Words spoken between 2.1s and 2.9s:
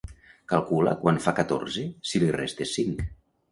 si li restes